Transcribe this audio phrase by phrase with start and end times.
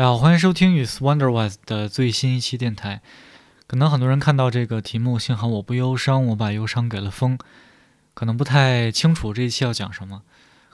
[0.00, 3.02] 大家好，欢迎收听与 Wonderwise 的最新一期电台。
[3.66, 7.38] 可能很多人看到这个题目，幸好我不忧伤，我把忧伤给了风，
[8.14, 10.22] 可能不太清楚这一期要讲什么，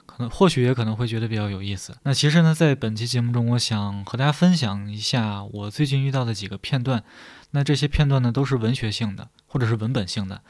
[0.05, 1.97] 可能或许也可能会觉得比较有意思。
[2.03, 7.03] 那其实呢，在本期节目中，我想和大家分享一下我最近遇到的几个片段。
[7.51, 10.41] 那这些片段呢，都是文学性的，或者是文本性的，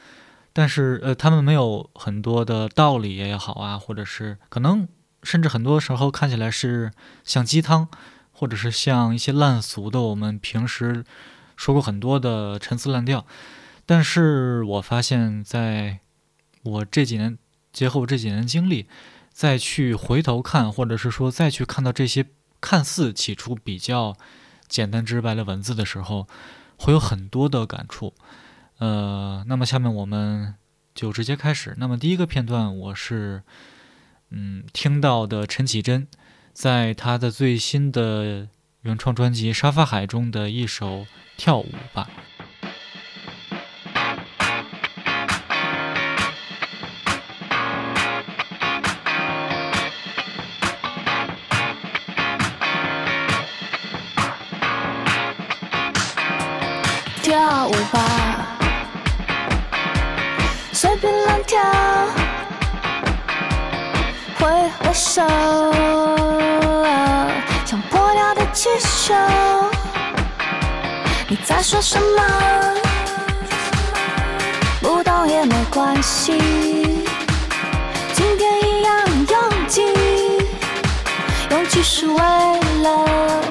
[0.52, 4.86] 但是呃，他们没有很多的道理也好啊，或者是可能
[5.24, 6.92] 甚至很多时候看起来是
[7.24, 7.88] 像鸡汤。
[8.38, 11.04] 或者是像一些烂俗的，我们平时
[11.56, 13.26] 说过很多的陈词滥调，
[13.84, 15.98] 但是我发现，在
[16.62, 17.36] 我这几年
[17.72, 18.86] 结合我这几年经历，
[19.32, 22.26] 再去回头看，或者是说再去看到这些
[22.60, 24.16] 看似起初比较
[24.68, 26.28] 简单直白的文字的时候，
[26.76, 28.14] 会有很多的感触。
[28.78, 30.54] 呃，那么下面我们
[30.94, 31.74] 就直接开始。
[31.78, 33.42] 那么第一个片段，我是
[34.30, 36.06] 嗯听到的陈绮贞。
[36.58, 38.48] 在他的最新的
[38.82, 41.02] 原创专辑《沙发海》中的一首
[41.36, 42.08] 《跳舞吧》。
[57.22, 58.58] 跳舞吧，
[60.72, 61.60] 随便乱跳，
[64.40, 66.27] 挥挥手。
[68.58, 69.14] 气球，
[71.28, 72.74] 你在说什么？
[74.80, 76.32] 不懂也没关系，
[78.14, 79.82] 今天一样拥挤，
[81.50, 83.42] 拥挤是为了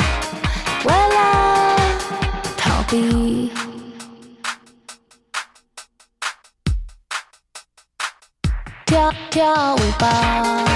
[0.84, 1.78] 为了
[2.58, 3.50] 逃避。
[8.86, 10.67] 跳跳舞吧，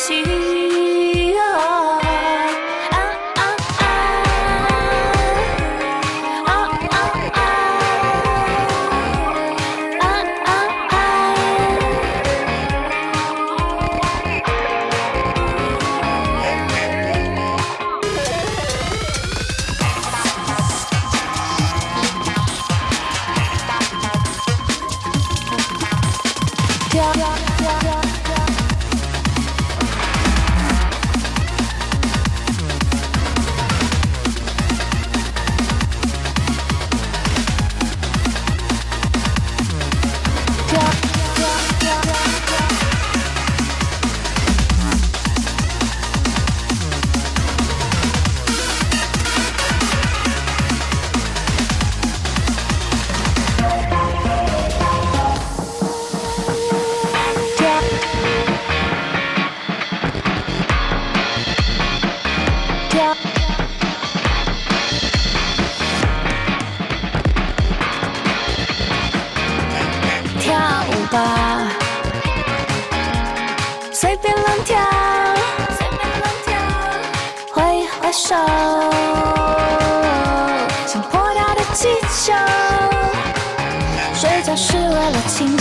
[0.00, 0.79] 心。
[84.62, 85.59] 是为了情。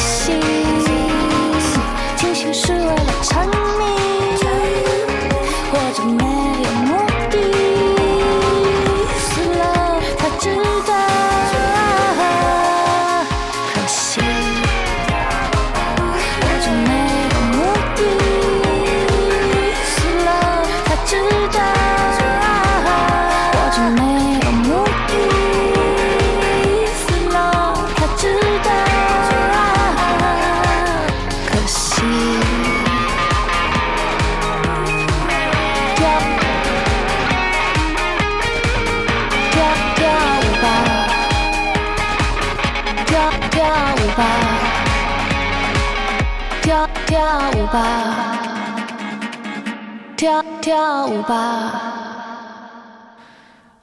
[50.19, 53.15] 跳跳舞吧。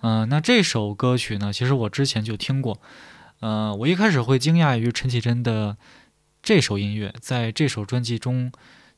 [0.03, 1.51] 嗯，那这首歌曲呢？
[1.51, 2.79] 其实我之前就听过。
[3.41, 5.79] 呃，我一开始会惊讶于陈绮贞的
[6.43, 8.53] 这首音乐，在这首专辑中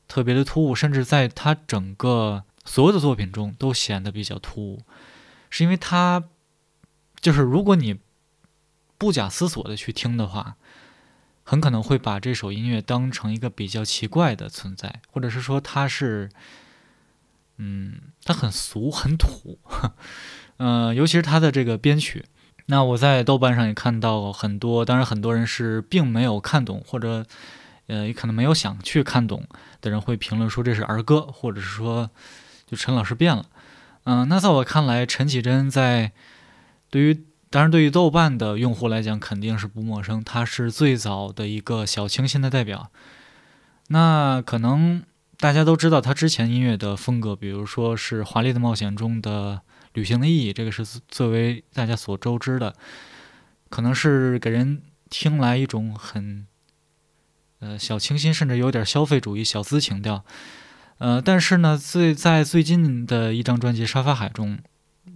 [0.09, 4.83] 特别的突兀，甚至在她整个所有的作品中都显得比较突兀，
[5.49, 6.21] 是因为她
[7.21, 8.01] 就是如果你
[8.97, 10.57] 不假思索的去听的话，
[11.45, 16.29] 很可能会把这首音乐当成一个比较奇怪的存在，或者是说它是，
[17.59, 19.59] 嗯，它很俗很土，
[20.57, 22.25] 呃，尤其是它的这个编曲。
[22.67, 27.25] 那我在豆瓣上也看到很多，当然很多人是并没有看懂，或者
[27.87, 29.45] 呃也可能没有想去看懂
[29.81, 32.09] 的人会评论说这是儿歌，或者是说
[32.65, 33.45] 就陈老师变了。
[34.05, 36.11] 嗯，那在我看来，陈绮贞在
[36.89, 42.91] 对于当然对于豆瓣的用户来讲肯定是不陌生，她是最早的一个小清新的代表。
[43.87, 45.03] 那可能
[45.39, 49.61] 大家都知道他之前音乐的风格，比如说是《华丽的冒险》中的。
[49.93, 52.75] 旅行的意义，这个是最为大家所周知的，
[53.69, 56.45] 可能是给人听来一种很，
[57.57, 60.23] 呃小清新，甚至有点消费主义、小资情调。
[60.99, 64.59] 呃，但是呢，最在最近的一张专辑《沙发海》中，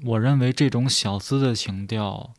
[0.05, 2.33] 我认为这种小资的情调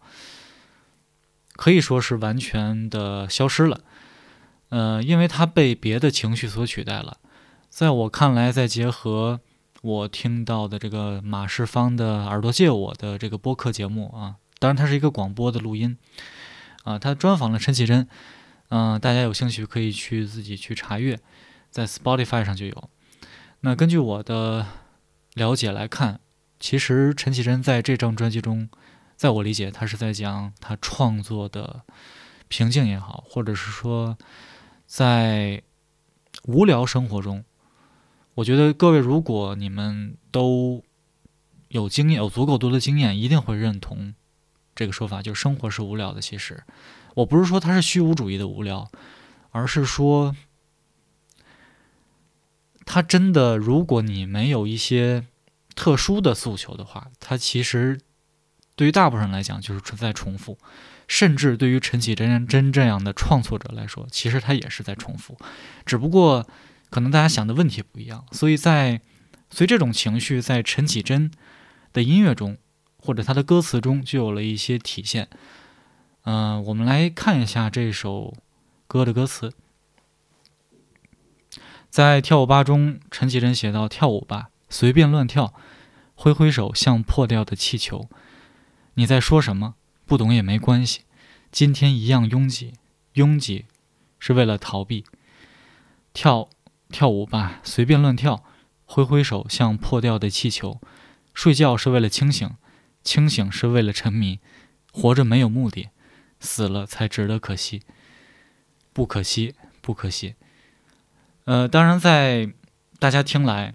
[1.53, 3.83] 可以说是完全的消失了。
[4.71, 7.19] 呃，因为它被别的情绪所取代了。
[7.75, 9.41] 在我看来，再结合。
[9.83, 15.99] 我听到的这个马世芳的耳朵借我的这个播客节目啊，当然它是一个广播的录音
[16.85, 18.07] 啊，他专访了陈绮贞，
[18.69, 21.19] 嗯，大家有兴趣可以去自己去查阅，
[21.69, 22.91] 在 Spotify 上就有。
[23.63, 24.65] 那根据我的
[25.33, 26.21] 了解来看，
[26.61, 28.69] 其实陈绮贞在这张专辑中，
[29.17, 31.83] 在我理解，他是在讲他创作的
[32.47, 34.17] 瓶颈也好，或者是说
[34.87, 35.61] 在
[36.45, 37.45] 无聊生活中。
[38.37, 40.83] 我觉得各位，如果你们都
[41.69, 44.13] 有经验，有足够多的经验，一定会认同
[44.75, 46.21] 这个说法，就是生活是无聊的。
[46.21, 46.65] 其实，
[47.15, 48.91] 我不是说它是虚无主义的无聊，
[49.53, 50.35] 而是说，
[52.85, 55.27] 它真的，如果你没有一些
[55.77, 58.01] 特殊的诉求的话，它其实
[58.75, 60.59] 对于大部分人来讲就是存在重复，
[61.07, 65.39] 甚至对于陈绮贞真这样的创作者来说，其实他也是在重复，
[65.87, 66.45] 只不过。
[66.95, 69.01] 可能大家想的问题不一样，所以在
[69.51, 71.29] 所以这种情绪在陈绮贞
[71.93, 72.57] 的音乐中
[72.99, 75.29] 或者她的歌词中就有了一些体现。
[76.23, 78.37] 嗯，我们来看一下这首
[78.87, 79.53] 歌的歌词。
[81.91, 85.53] 在跳舞吧中，陈绮贞写道：“跳舞吧，随便乱跳，
[86.15, 88.09] 挥挥手像破掉的气球。
[88.95, 89.75] 你在说什么？
[90.07, 91.01] 不懂也没关系。
[91.51, 92.75] 今天一样拥挤，
[93.15, 93.65] 拥挤
[94.21, 95.05] 是为了逃避。
[96.13, 96.49] 跳。”
[96.91, 98.45] 跳舞吧，随便乱跳，
[98.85, 100.81] 挥挥手像破掉的气球。
[101.33, 102.51] 睡觉是为了清醒，
[103.03, 104.39] 清醒是为了沉迷。
[104.93, 105.89] 活着没有目的，
[106.39, 107.83] 死了才值得可惜。
[108.93, 110.37] 不可惜，不可惜。
[111.47, 112.53] 呃，当然，在
[113.01, 113.75] 大家听来，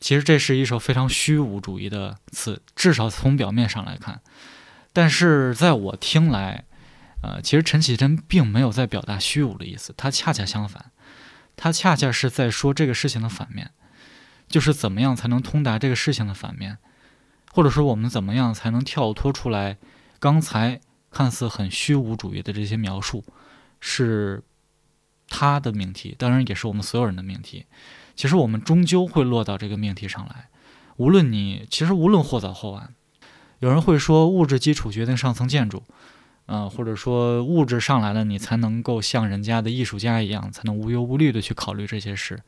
[0.00, 4.20] 其实这是一首非常虚无主义的词，至少从表面上来看。
[4.92, 6.64] 但是在我听来，
[7.22, 10.90] 呃，其实陈绮贞并没有在表达虚无的意思，她恰恰相反。
[11.60, 13.72] 他恰恰是在说这个事情的反面，
[14.48, 16.78] 就是怎么样才能通达这个事情的反面，
[17.52, 19.76] 或者说我们怎么样才能跳脱出来
[20.20, 23.24] 刚才看似很虚无主义的这些描述，
[23.80, 24.44] 是
[25.28, 27.66] 他的命题，当然也是我们所有人的命题。
[28.14, 30.48] 其实我们终究会落到这个命题上来，
[30.96, 32.94] 无论你其实无论或早或晚，
[33.58, 35.82] 有人会说物质基础决定上层建筑。
[36.50, 42.40] 嗯，或者说物质上来了，你才能够像人家的艺术家一样，才能无忧无虑的去考虑这些事。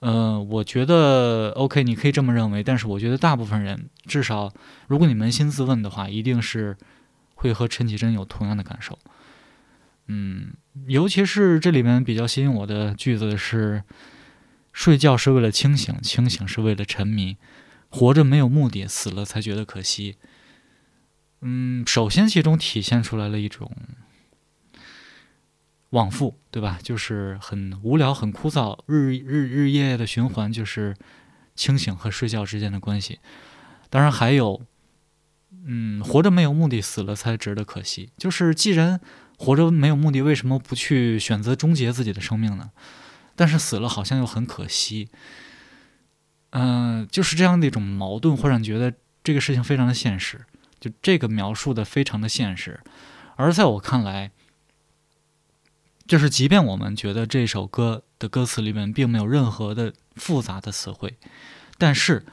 [0.00, 4.50] 嗯，我觉得 OK，你可以这么认为，但是我觉得大部分人，至少
[4.88, 6.78] 如果你扪心自问的话，一定是
[7.34, 8.98] 会和陈绮贞有同样的感受。
[10.06, 10.54] 嗯，
[10.86, 13.82] 尤其是这里面比较吸引我的句子是：
[14.72, 17.36] 睡觉是为了清醒，清醒是为了沉迷，
[17.90, 20.16] 活着没有目的，死了才觉得可惜。
[21.42, 23.70] 嗯，首先其中体现出来了一种
[25.90, 26.78] 往复，对吧？
[26.82, 30.94] 就是很无聊、很枯燥，日日日夜夜的循环，就是
[31.56, 33.18] 清醒和睡觉之间的关系。
[33.88, 34.60] 当然还有，
[35.64, 38.10] 嗯，活着没有目的，死了才值得可惜。
[38.16, 39.00] 就是既然
[39.38, 42.70] 活着没有目的，为什么不去选择终结自己的生命呢？
[43.34, 45.08] 但是死了好像又很可惜。
[46.50, 48.92] 嗯，就是这样的一种矛盾，会让你觉得
[49.24, 50.42] 这个事情非常的现实。
[50.80, 52.80] 就这个描述的非常的现实，
[53.36, 54.32] 而在我看来，
[56.06, 61.18] 就是即便我们觉得这首歌的歌词里面并没有任何的复杂的词汇，
[61.78, 62.24] 但是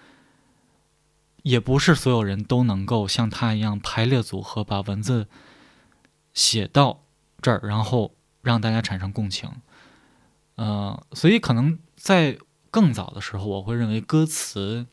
[1.44, 5.28] 也不是所有人都能够像他一样排列组合，把文字
[6.34, 7.04] 写到
[7.42, 9.50] 这儿，然后让大家产生共情。
[10.56, 12.38] 呃，所以可能在
[12.72, 14.88] 更早的时候，我会认为歌词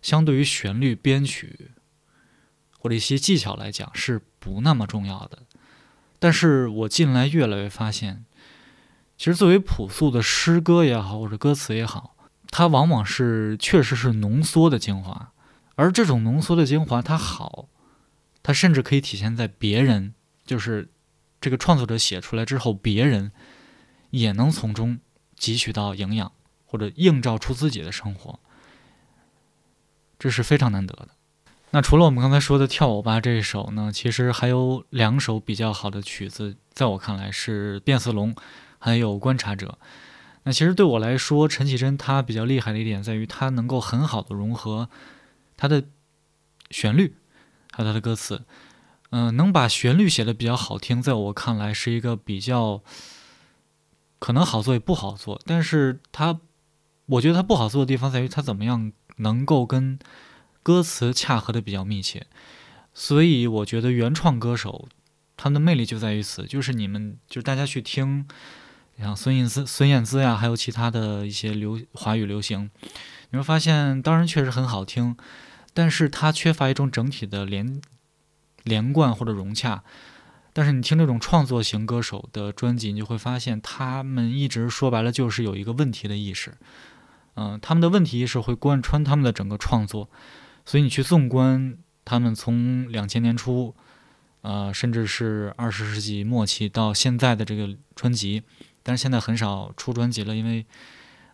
[0.00, 1.72] 相对于旋律编曲
[2.80, 5.42] 或者一些技巧来讲是不那么重要的。
[6.18, 8.24] 但是我近来越来越发现，
[9.16, 12.16] 其实作为朴素的诗歌也好，或者歌词也好，
[12.50, 15.32] 它往往是确实是浓缩的精华，
[15.76, 17.68] 而这种浓缩的精华它好，
[18.42, 20.90] 它甚至可以体现在别人，就是
[21.40, 23.30] 这个创作者写出来之后，别人
[24.10, 24.98] 也能从中
[25.38, 26.32] 汲取到营养，
[26.64, 28.40] 或者映照出自己的生活，
[30.18, 31.08] 这是非常难得的。
[31.72, 38.34] 那除了我们刚才说的《跳舞吧》这一首呢，其实还有两首比较好的曲子，在我看来是《变色龙》，
[38.80, 39.78] 还有《观察者》。
[40.42, 44.88] 那其实对我来说，陈绮贞她比较厉害的一点在于，她能够很好的融合
[45.56, 45.84] 她的
[46.70, 47.14] 旋律，
[47.70, 48.42] 还有她的歌词，
[49.10, 52.82] 嗯，能把旋律写的比较好听，在我看来是一个比较
[54.18, 55.40] 可能好做也不好做。
[55.46, 56.40] 但是她，
[57.06, 59.98] 我觉得她不好做的地方在于，她怎么样能够跟
[60.62, 62.26] 歌词恰合的比较密切。
[62.92, 64.88] 所以我觉得原创歌手
[65.36, 68.26] 他们的魅力就在于此，就是你们就是大家去听。
[68.98, 72.70] 像孙燕姿、孙燕姿呀，还有其他的一些流华语流行，
[73.30, 75.16] 你会发现，当然确实很好听，
[75.72, 77.80] 但是它缺乏一种整体的连
[78.62, 79.82] 连贯或者融洽。
[80.52, 86.58] 但是你听这种创作型歌手的专辑，你就会发现，他们一直说白了就是有一个问题的意识，
[87.36, 90.10] 嗯，他们的问题意识会贯穿他们的整个创作。
[90.70, 93.74] 所以你去纵观他们从两千年初，
[94.42, 98.44] 呃，甚至是二十世纪末期到现在的这个专辑。
[98.84, 100.64] 但是现在很少出专辑了，因为，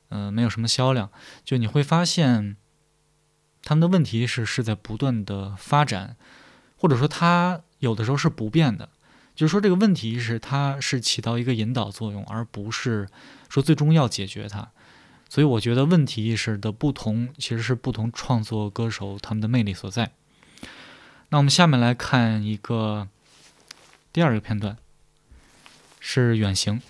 [0.09, 1.11] 嗯，没有什么销量。
[1.45, 2.57] 就你会发现，
[3.63, 6.17] 他们的问题是是在不断的发展，
[6.79, 8.89] 或者说他有的时候是不变的。
[9.35, 13.07] 就是说这个问题是它是起到一个引导作用，而不是
[13.51, 14.71] 说最终要解决它。
[15.29, 20.13] 所以我觉得问题意识的不同，其实是不同创作歌手他们的魅力所在。
[21.31, 23.09] 那我们下面来看一个
[24.13, 24.77] 第二个片段，
[25.99, 26.81] 是《远行》。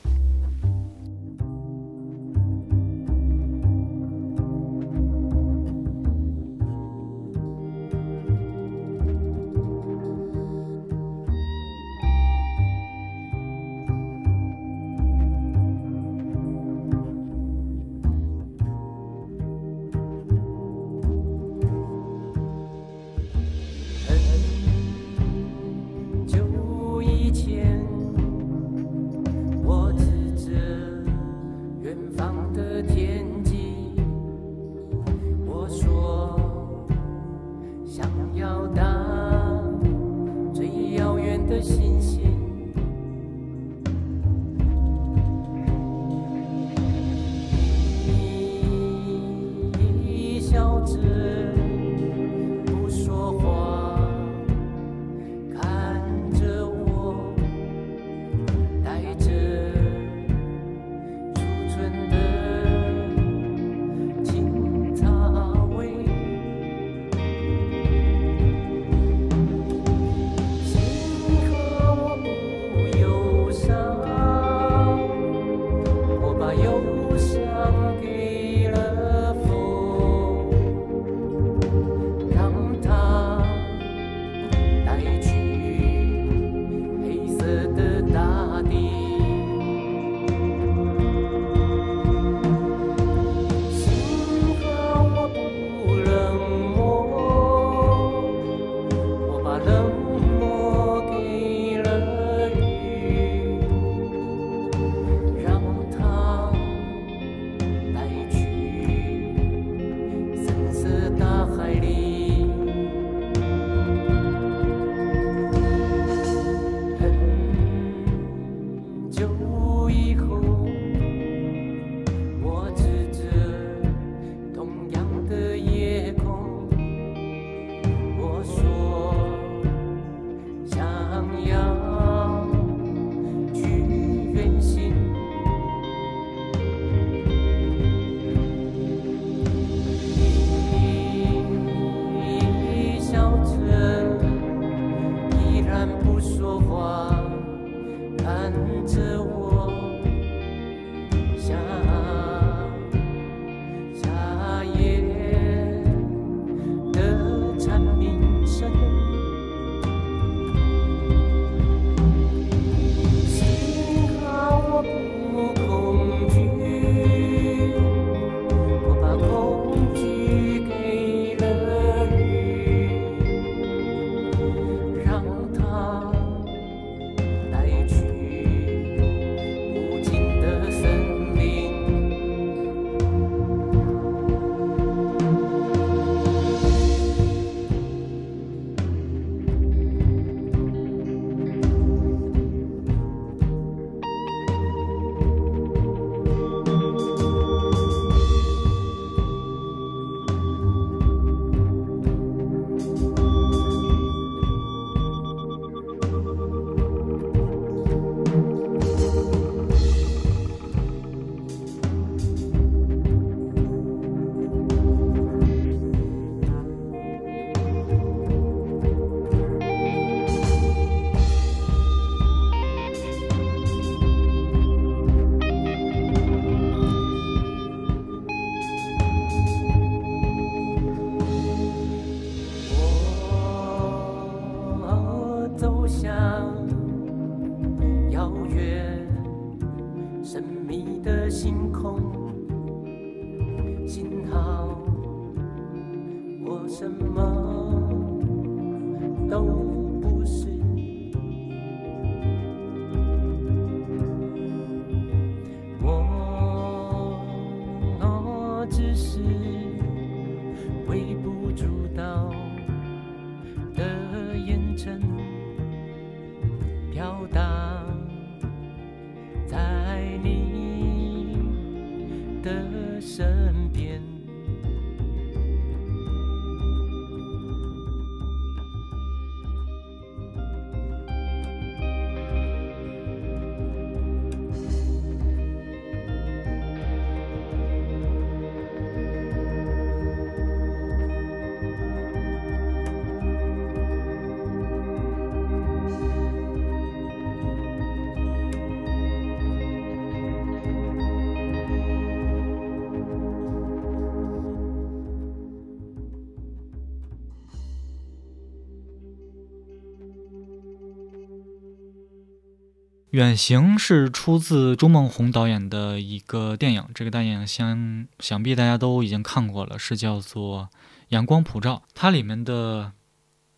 [313.17, 320.69] 远行是出自朱梦红导演的一个电影，这个电影相想必大家都已经看过了，是叫做
[321.09, 321.83] 《阳光普照》。
[321.95, 322.93] 它里面的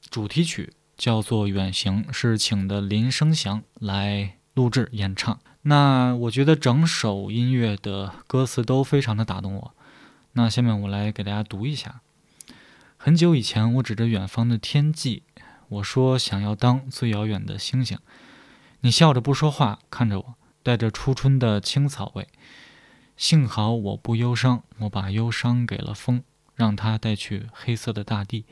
[0.09, 5.40] 主题曲叫做《远行》，是请的林生祥来录制演唱。
[5.62, 9.75] 那我觉得整首音乐的歌词都非常的打动我。
[10.35, 12.01] 那下面我来给大家读一下。
[12.97, 15.25] 很久以前，我指着远方的天际，
[15.68, 17.99] 我说想要当最遥远的星星。
[18.81, 22.29] 你笑着不说话，看着我，带着初春的青草味。
[23.17, 26.23] 幸好我不忧伤，我把忧伤给了风，
[26.55, 28.45] 让它带去黑色的大地。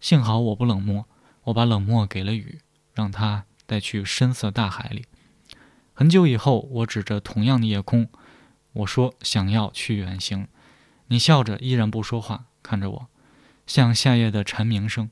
[0.00, 1.06] 幸好我不冷漠，
[1.44, 2.60] 我把冷漠给了雨，
[2.92, 5.06] 让它带去深色大海里。
[5.94, 8.10] 很久以后，我指着同样的夜空，
[8.74, 10.46] 我说想要去远行。
[11.06, 13.06] 你笑着依然不说话，看着我，
[13.66, 15.10] 像夏夜的蝉鸣声。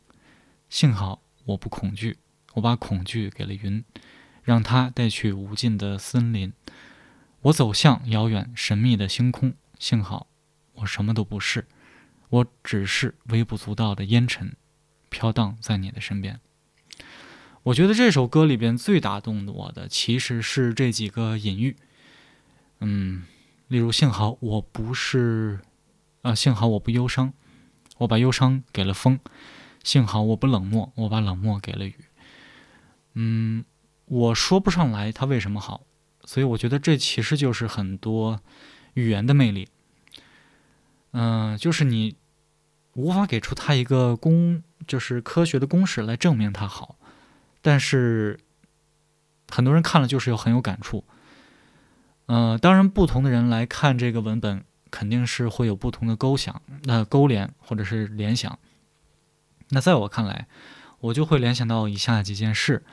[0.69, 2.19] 幸好我不恐惧，
[2.53, 3.83] 我把恐惧给了云。
[4.42, 6.52] 让它带去无尽的森林。
[7.42, 10.28] 我走向遥远神秘的星空，幸好
[10.74, 11.66] 我什么都不是，
[12.28, 14.55] 我只是微不足道的烟尘，
[15.09, 16.38] 飘荡在你的身边。
[17.64, 21.76] 我觉得这首歌里边最打动我的其实是这几个隐喻，
[22.78, 23.24] 嗯，
[23.66, 25.61] 例如幸好我不是，
[26.22, 27.33] 啊，幸好我不忧伤，
[27.98, 29.18] 我把忧伤给了风；
[29.83, 31.96] 幸好我不冷漠，我把冷漠给了雨。
[33.14, 33.64] 嗯。
[34.12, 35.87] 我说不上来它为什么好，
[36.27, 38.38] 所以我觉得这其实就是很多
[38.92, 39.66] 语言的魅力。
[41.12, 42.16] 嗯、就是你
[42.92, 46.96] 无法给出它一个公，就是科学的公式来证明它好，
[47.62, 48.38] 但是
[49.48, 51.05] 很多人看了就是有很有感触。
[52.27, 58.59] 呃，当然，不同的人来看这个文本，肯定是会有不同的勾想、那、勾连或者是联想。
[59.70, 60.48] 那在我看来，
[61.01, 62.85] 我就会联想到以下几件事。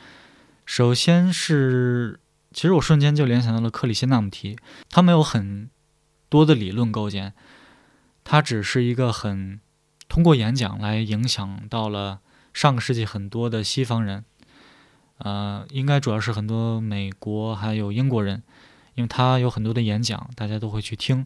[0.70, 2.20] 首先是，
[2.54, 4.56] 其实我瞬间就联想到了克里希那穆提，
[4.92, 5.72] 他没有很
[6.30, 7.34] 多的理论构建，
[8.24, 9.60] 他只是一个很
[10.08, 12.20] 通过演讲来影响到了
[12.54, 14.24] 上个世纪很多的西方人，
[15.18, 18.44] 呃，应该主要是很多美国还有英国人，
[18.94, 21.26] 因为他有很多的演讲，大家都会去听。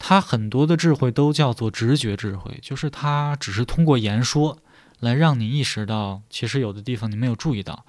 [0.00, 4.58] 他很多的智慧都叫做直觉智慧，就是他只是通过言说
[5.00, 7.84] 来让你意识到，其实有的地方你没有注意到。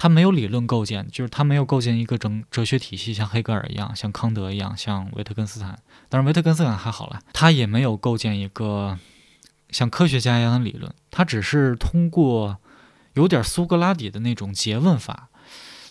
[0.00, 5.76] 他没有理论构建，就是他没有构建一个整哲学体系，像黑格尔一样，像康德一样，像维特根斯坦。
[6.08, 8.96] 当然，维特根斯坦还好了，他也没有构建一个
[9.70, 12.58] 像科学家一样的理论，他只是通过
[13.14, 15.30] 有点苏格拉底的那种诘问法，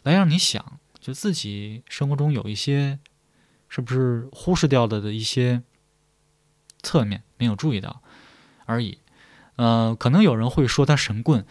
[0.04, 3.00] 来让你想，就自己生活中有一些
[3.68, 5.62] 是不是忽视掉的的一些
[6.82, 8.02] 侧面没有注意到
[8.66, 9.00] 而已。
[9.58, 11.46] 呃，可能有人会说他神棍，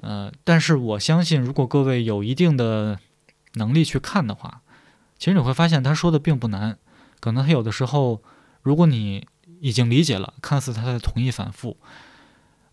[0.00, 2.98] 呃，但是我相信，如果各位有一定的
[3.54, 4.62] 能力去看的话，
[5.18, 6.78] 其实你会发现他说的并不难。
[7.18, 8.22] 可能他有的时候，
[8.62, 9.26] 如果你
[9.60, 11.76] 已经理解了，看似他在同意反复，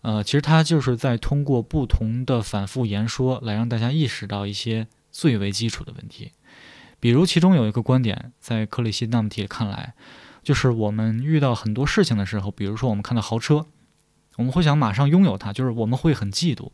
[0.02, 6.30] 呃，其实他就是在通过不同的反复言说来让大家意识到一些最为基础的问题。
[7.00, 9.94] 比如其中有一个观点，在克里希那穆提看来，
[10.44, 13.66] 就是我们遇到很多事情的时候，比如说我们看到豪车。
[14.36, 16.70] 我们会想马上拥有它，就是我们会很嫉妒。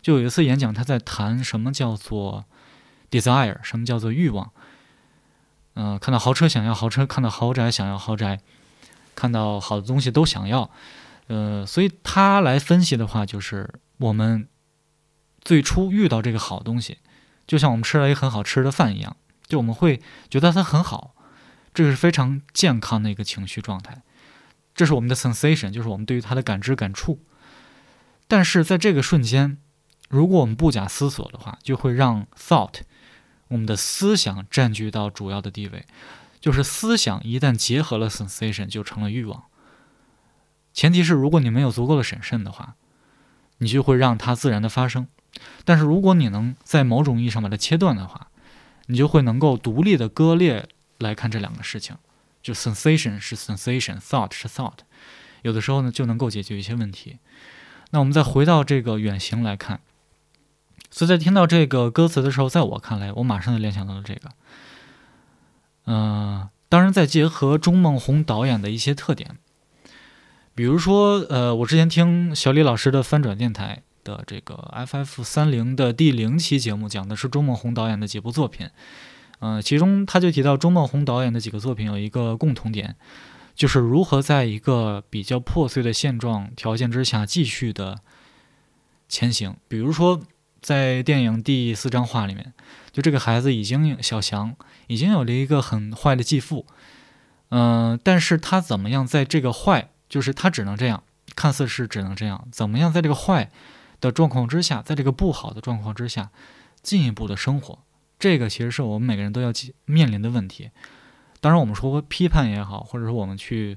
[0.00, 2.44] 就有一次演讲，他在谈什么叫做
[3.10, 4.52] desire，什么叫做欲望。
[5.74, 8.40] 嗯，看到豪车想要豪车，看到豪宅想要豪宅，
[9.14, 10.70] 看到好的东西都想要。
[11.26, 14.48] 呃，所以他来分析的话，就是我们
[15.40, 16.98] 最初遇到这个好东西，
[17.46, 20.00] 就像我们吃了一个很好吃的饭一样，就我们会
[20.30, 21.14] 觉得它很好，
[21.74, 24.02] 这个是非常健康的一个情绪状态。
[24.76, 27.18] 这是我们的 sensation，就是我们对于它的感知感触。
[28.28, 29.56] 但是在这个瞬间，
[30.08, 32.82] 如果我们不假思索的话，就会让 thought，
[33.48, 35.86] 我们的思想占据到主要的地位。
[36.38, 39.44] 就是思想一旦结合了 sensation，就成了欲望。
[40.74, 42.74] 前提是如果你没有足够的审慎的话，
[43.58, 45.08] 你就会让它自然的发生。
[45.64, 48.28] 但是如果你能在某种意义上把它切断的话，
[48.86, 51.96] 你就会能够独立的割裂来看这两个事情。
[52.46, 54.78] 就 sensation 是 sensation，thought 是 thought，
[55.42, 57.18] 有的时候呢就能够解决一些问题。
[57.90, 59.80] 那我们再回到这个远行来看，
[60.88, 64.30] 所以在听到这个歌词的时候，在我看来，我马上就联想到了这个。
[65.86, 69.38] 嗯，当然再结合钟孟宏导演的一些特点，
[70.54, 78.70] 比如说，呃，我之前听小李老师的翻转电台的这个 FF 三零的第零期节目，讲的是钟孟宏导演的几部作品。
[79.40, 82.96] 嗯，其中他就提到钟孟宏导演的几个作品有一个共同点，
[83.54, 87.98] 就是如何在一个比较破碎的现状条件之下继续的
[89.08, 89.56] 前行。
[89.68, 90.22] 比如说，
[90.60, 92.52] 在电影第四张画里面，
[92.92, 96.66] 就这个孩子已经小翔已经有了一个很坏的继父，
[97.50, 101.02] 嗯，但是他怎么样在这个坏，就是他只能这样，
[101.36, 103.50] 看似是只能这样，怎么样在这个坏
[104.00, 106.30] 的状况之下，在这个不好的状况之下，
[106.82, 107.78] 进一步的生活。
[108.18, 109.52] 这个其实是我们每个人都要
[109.84, 110.70] 面临的问题。
[111.40, 113.76] 当然，我们说批判也好，或者说我们去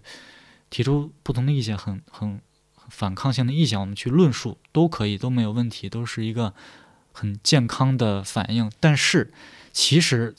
[0.70, 2.42] 提出不同的意见，很很
[2.90, 6.54] 反抗性的意见，我们去论述都可以，都没有问题，都是一个
[7.12, 8.72] 很健康的反应。
[8.80, 9.32] 但是，
[9.72, 10.34] 其实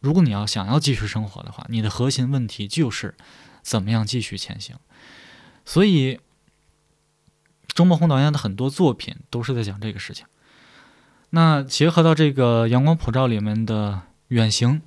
[0.00, 3.14] 如果你要想要继续生活的话，你的核心问题就是
[3.60, 4.76] 怎么样继续前行。
[5.66, 6.20] 所以，
[7.66, 10.24] 钟孟宏导演的很多作品都是在讲这个事情。
[11.34, 14.82] 那结合到这个《阳光普照》里面的“远行”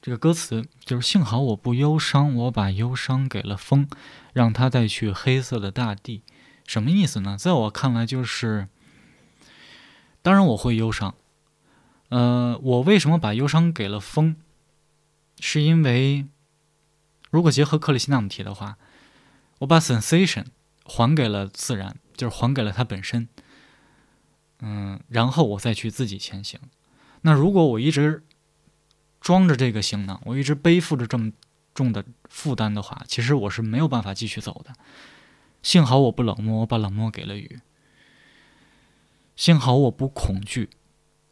[0.00, 3.88] 这个歌词，就是“幸好我不忧伤，我把忧伤给了风，
[4.32, 6.22] 让它带去黑色的大地”。
[6.64, 7.36] 什么意思呢？
[7.36, 8.68] 在我看来，就是
[10.22, 11.16] 当然我会忧伤。
[12.10, 14.36] 呃，我为什么把忧伤给了风？
[15.40, 16.26] 是因为
[17.32, 18.78] 如果结合克里希那穆提的话，
[19.58, 20.44] 我把 sensation
[20.84, 23.28] 还给了自然，就是还给了它本身。
[24.60, 26.60] 嗯，然后我再去自己前行。
[27.22, 28.24] 那如果我一直
[29.20, 31.32] 装着这个行囊，我一直背负着这么
[31.74, 34.72] 重的负担的话，其实我是没有办法继续走的。
[35.62, 37.58] 幸好我不冷漠，我把冷漠给了雨；
[39.34, 40.68] 幸好我不恐惧，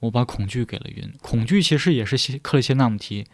[0.00, 1.12] 我把恐惧给了云。
[1.20, 3.26] 恐惧其实也是克里希那穆提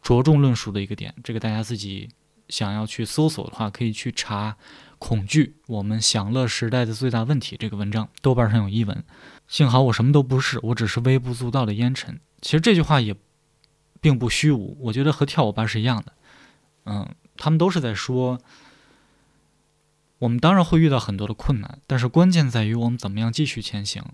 [0.00, 1.14] 着重论述的一个点。
[1.24, 2.08] 这个大家自己
[2.48, 4.56] 想要去搜索的话，可以去查。
[5.02, 7.56] 恐惧，我们享乐时代的最大问题。
[7.58, 9.02] 这个文章豆瓣上有译文。
[9.48, 12.20] 幸好我什么都不是，我只是微不足道的烟尘。
[12.40, 13.16] 其实这句话也
[14.00, 16.12] 并不虚无，我觉得和跳舞吧是一样的。
[16.84, 18.38] 嗯，他们都是在说，
[20.20, 24.04] 我们当然会遇到很多的困难，但是关键在于我们怎么样继续前行。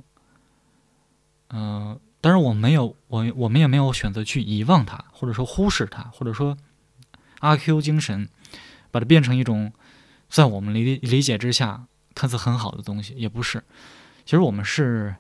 [1.51, 6.57] 嗯，当然我没有，我我们也没有选择去遗忘它，或者说忽视它，或者说
[7.41, 8.31] 阿 Q 精神，
[8.91, 9.71] 把它变成一种。
[10.29, 13.65] 在我们理理解之下，看似很好的东西，也不是。
[14.25, 15.17] 其实我们是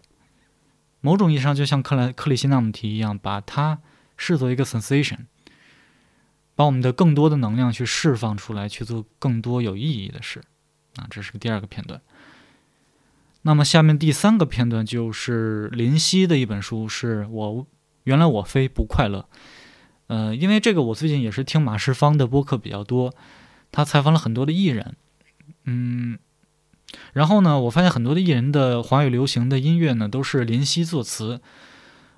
[1.01, 3.79] 某种意义上，就像克莱克里希那穆提一样，把它
[4.17, 5.21] 视作一个 sensation，
[6.55, 10.43] 把我们的更多的能量去释放出来，去做更多有意义的事。
[10.97, 12.01] 啊，这是第二个片段。
[13.43, 17.67] 那么下面第三个片段就是林夕的一本书，是我
[18.05, 19.27] 原来我非不快乐。
[20.09, 23.15] 呃，因为这个我最近也是听马世芳的播客比较多。
[23.71, 24.97] 他采访了很多的艺人，
[25.65, 26.19] 嗯，
[27.13, 31.41] 然后呢，我发现很多的艺人的华语流行的音乐呢都是林夕作词，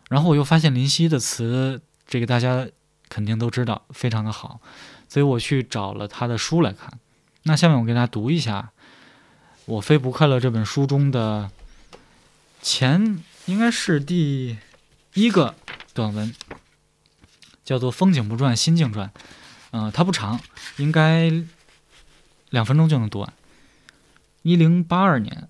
[0.09, 2.69] 然后我又发现林夕的词，这个大家
[3.09, 4.61] 肯定都知道，非常的好，
[5.09, 6.99] 所以我去找了他的书来看。
[7.43, 8.73] 那下面我给大家读一下
[9.65, 11.51] 《我非不快乐》这本书中的
[12.63, 14.59] 前应该是第
[15.15, 15.55] 一个
[15.95, 16.35] 短文，
[17.65, 19.11] 叫做“风景不转，心境转”。
[19.72, 20.40] 嗯、它不长，
[20.78, 21.33] 应该
[22.50, 23.33] 两分钟就能读完。
[24.42, 25.48] 一零八二年，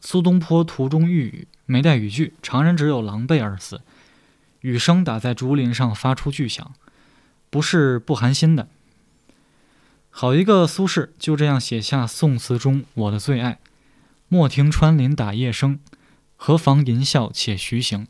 [0.00, 3.80] 苏东坡途中遇雨，没带雨具，常人只有狼狈而死。
[4.60, 6.72] 雨声打在竹林上，发出巨响，
[7.48, 8.68] 不是不寒心的。
[10.10, 13.58] 好一个苏轼，就这样写下宋词中我的最爱。
[14.26, 15.78] 莫听穿林打叶声，
[16.36, 18.08] 何妨吟啸且徐行。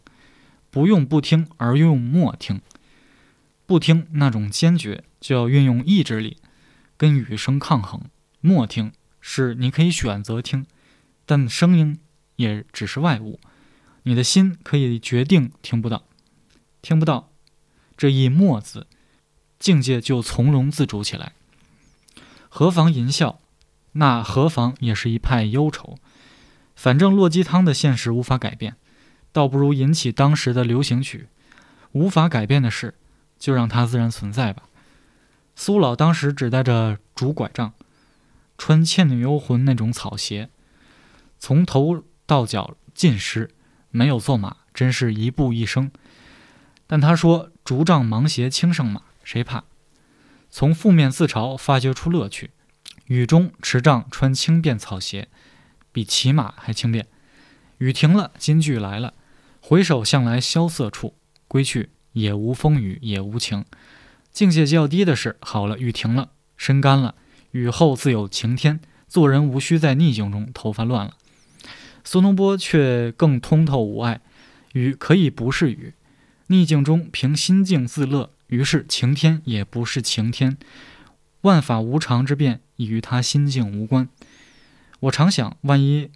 [0.71, 2.61] 不用不听，而用莫听。
[3.67, 6.39] 不听那种坚决，就要运用意志力，
[6.97, 8.03] 跟雨声抗衡。
[8.41, 10.67] 莫听是你可以选择听，
[11.27, 11.99] 但声音
[12.37, 13.41] 也只是外物，
[14.05, 16.05] 你的心可以决定听不到，
[16.81, 17.31] 听不到
[17.97, 18.87] 这一默字，
[19.59, 21.33] 境界就从容自主起来。
[22.49, 23.37] 何妨吟啸？
[23.93, 25.99] 那何妨也是一派忧愁。
[26.77, 28.77] 反正落鸡汤的现实无法改变，
[29.33, 31.27] 倒不如引起当时的流行曲。
[31.91, 32.95] 无法改变的事，
[33.39, 34.68] 就让它自然存在吧。
[35.61, 37.73] 苏老当时只带着竹拐杖，
[38.57, 40.51] 穿《倩女幽魂》那种草鞋，
[41.41, 43.51] 从头到脚尽湿，
[43.91, 45.91] 没有坐马，真是一步一生。
[46.87, 49.65] 但他说：“竹杖芒鞋轻胜马，谁怕？”
[50.49, 52.53] 从负面自嘲发掘出乐趣。
[53.07, 55.27] 雨中持杖穿轻便草鞋，
[55.91, 57.09] 比骑马还轻便。
[57.79, 59.15] 雨停了，金句来了
[59.61, 61.17] ：“回首向来萧瑟处，
[61.49, 63.65] 归去也无风雨也无晴。”
[64.39, 67.17] 境界较低的是，好了，雨停了，身干了，
[67.51, 68.79] 雨后自有晴天。
[69.09, 71.17] 做人无需在逆境中头发乱了。
[72.05, 74.21] 苏东坡却更通透无碍，
[74.75, 75.93] 雨可以不是雨，
[76.47, 78.31] 逆境中凭心境自乐。
[78.47, 80.57] 于是晴天也不是晴天，
[81.41, 84.09] 万法无常之变已与他心境无关。
[85.01, 86.13] 我常想，万一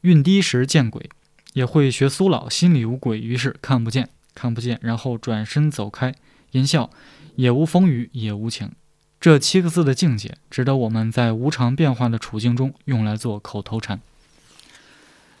[0.00, 1.10] 运低时见鬼，
[1.52, 6.14] 也会学苏老，心里无鬼，于是看不见，看不见，然后转身走开。
[6.54, 6.88] 吟啸，
[7.36, 8.72] 也无风雨也无晴。
[9.20, 14.00] 这七个字的境界，值得我们在无常变化的处境中用来做口头禅。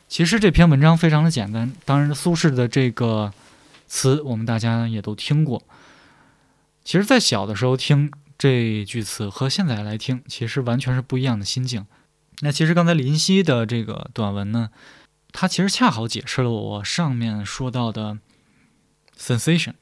[0.08, 3.32] 其实这篇文章非常的简单，当然苏轼的这个
[3.86, 5.62] 词我们大家也都听过。
[6.84, 11.86] 其实，在小的时候听这句词和现在来听，其实完全是不一样的心境。
[12.40, 14.70] 那其实刚才林夕的这个短文呢，
[15.32, 18.18] 它其实恰好解释了我上面说到的
[19.18, 19.74] sensation。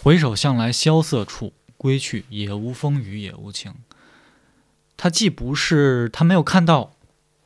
[0.00, 3.74] 回首向来萧瑟处，归去也无风雨也无晴。
[4.96, 6.96] 他既不是他没有看到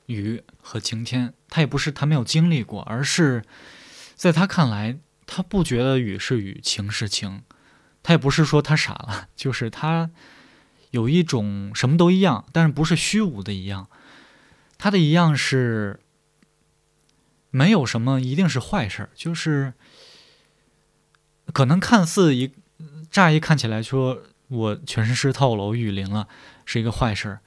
[0.04, 3.42] 雨和晴天，他也不是他没有经历过，而是
[4.14, 7.42] 在他看来，他不觉得雨是雨，晴是晴。
[8.02, 10.10] 他也不是说他傻了，就是他
[10.90, 13.88] 有一种什么都一样，但是不是虚无的一样。
[14.76, 16.00] 他的一样是
[17.50, 19.72] 没有什么一定是坏事儿，就是。
[21.52, 22.52] 可能看似一
[23.10, 26.28] 乍一看起来说我全身湿透了，我雨淋了，
[26.64, 27.40] 是一个坏事儿。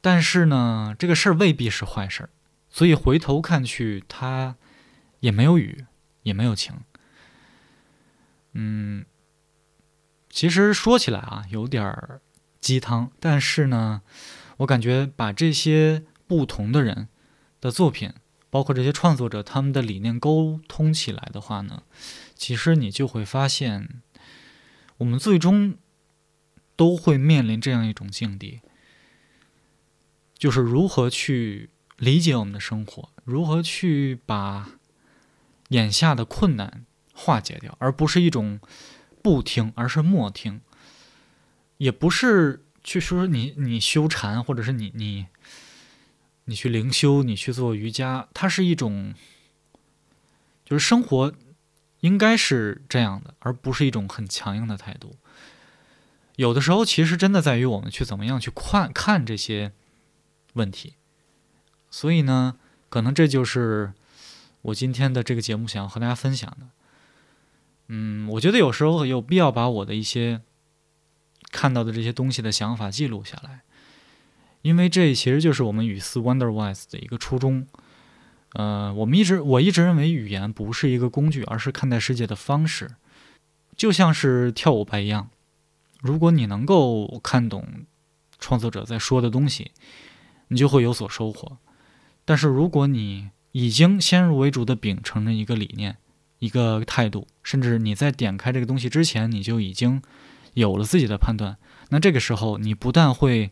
[0.00, 2.30] 但是呢，这个事儿未必是坏事儿，
[2.70, 4.56] 所以回头看去，它
[5.20, 5.86] 也没有雨，
[6.22, 6.74] 也没有晴。
[8.52, 9.04] 嗯，
[10.30, 12.20] 其实说起来啊，有点儿
[12.60, 14.02] 鸡汤，但是呢，
[14.58, 17.08] 我感觉把这些不同的人
[17.60, 18.12] 的作品，
[18.48, 21.82] 包括这些创作者他们的理念沟通起来的话呢。
[22.36, 24.02] 其实你就会发现，
[24.98, 25.76] 我们最终
[26.76, 28.60] 都会面临这样一种境地，
[30.36, 34.78] 就是如何去理解我们的生活，如何去把
[35.70, 38.60] 眼下的困难化解掉，而不是一种
[39.22, 40.60] 不听，而是默听，
[41.78, 45.26] 也不是去说你你修禅，或者是你你
[46.44, 49.14] 你去灵修，你去做瑜伽，它是一种
[50.66, 51.34] 就是生活。
[52.06, 55.16] 应该是这样的，而不是一种很强硬的态度。
[56.36, 59.72] 有的时候，其实真的在于我们去怎么样去看看这些
[60.52, 60.94] 问题。
[61.90, 62.56] 所以呢，
[62.88, 63.92] 可能这就是
[64.62, 66.68] 我今天的这个节目想要和大家分享的。
[67.88, 70.42] 嗯，我觉得有时候有必要把我的一些
[71.50, 73.62] 看到的这些东西的想法记录下来，
[74.62, 77.66] 因为这其实就是我们语丝 Wonderwise 的一个初衷。
[78.52, 82.92] 呃，我们一直我一直认为语言不是一个工具，而是看待世界的方式，
[83.76, 85.28] 就像是跳舞吧一样。
[86.00, 87.66] 如果你能够看懂
[88.38, 89.72] 创作者在说的东西，
[90.48, 91.58] 你就会有所收获。
[92.24, 95.96] 但是如果你已经先入为主的秉承着一个理念、
[96.38, 100.02] 一个态度，甚至你在点开这个东西之前，你就已经
[100.54, 101.56] 有了自己的判断，
[101.88, 103.50] 那这个时候你不但会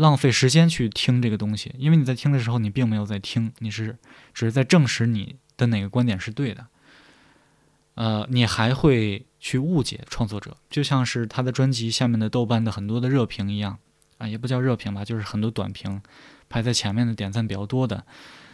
[0.00, 3.98] 浪费时间去听这个东西，因为你在听的时候，你并没有在听，你是
[4.32, 6.66] 只是在证实你的哪个观点是对的。
[7.96, 13.78] 呃，你还会去误解创作者，就像是他的专辑下面的豆瓣的很多的热评一样
[14.16, 16.00] 啊，也不叫热评吧，就是很多短评
[16.48, 18.06] 排在前面的点赞比较多的，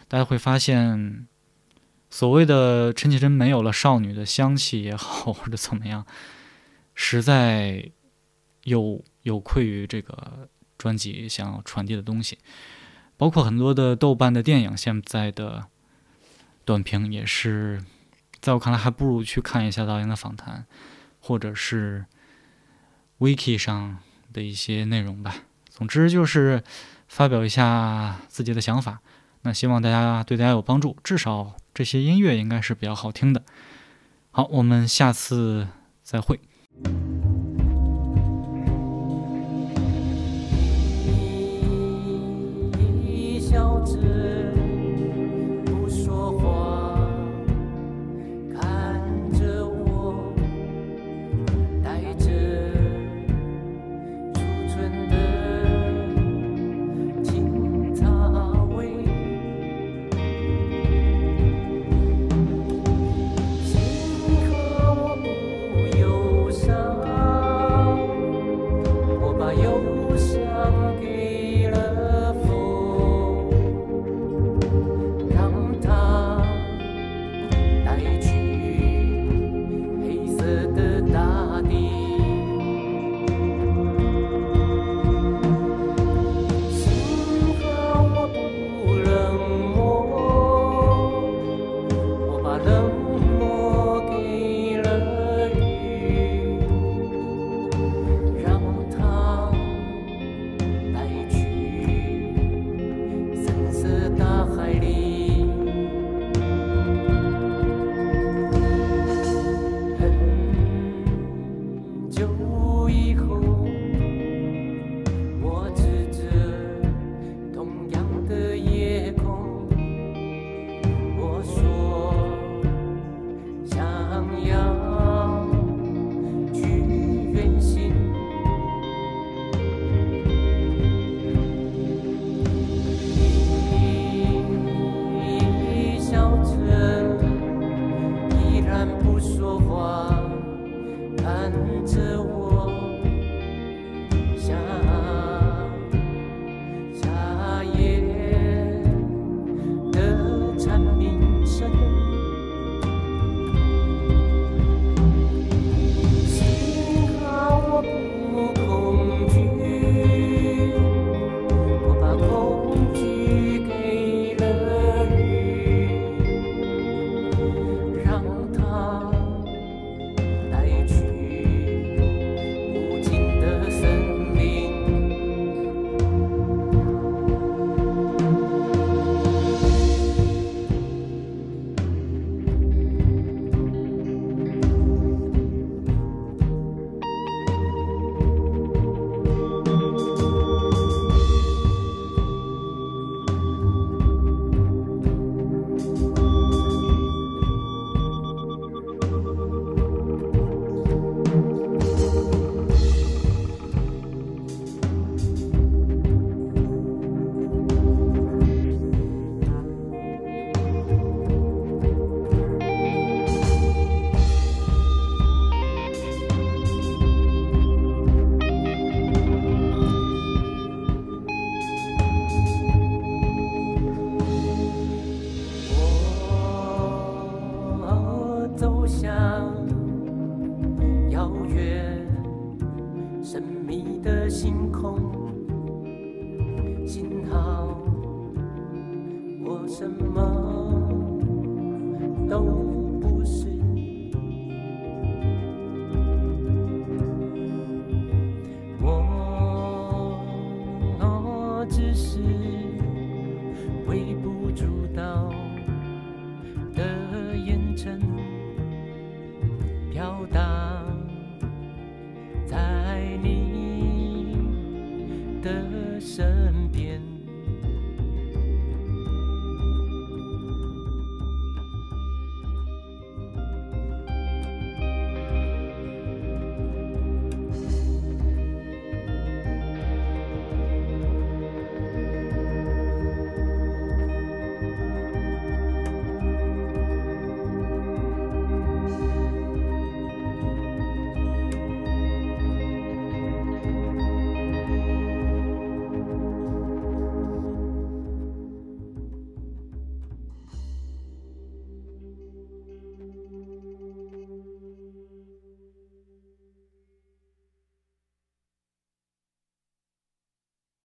[0.09, 1.29] 大家会发现，
[2.11, 6.05] 所谓的陈绮贞没有了少女的香气也好，或者怎么样，
[6.97, 7.93] 实在
[8.65, 10.49] 有有愧于这个
[10.79, 12.39] 专辑想要传递的东西，
[13.17, 15.67] 包括很多的豆瓣的电影现在的
[16.65, 17.85] 短评也是。
[18.39, 20.67] 在我看来，还不如去看一下导演的访谈，
[21.19, 22.05] 或者是
[23.19, 23.99] wiki 上
[24.33, 25.35] 的一些内容吧。
[25.69, 26.63] 总之就是
[27.09, 29.01] 发表一下自己的想法。
[29.43, 33.43] 那希望大家对大家有帮助，至少这些音乐应该是比较好听的。
[34.31, 35.67] 好，我们下次
[36.03, 36.39] 再会。